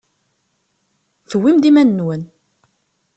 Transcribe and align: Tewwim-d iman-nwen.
Tewwim-d 1.29 1.69
iman-nwen. 1.69 2.23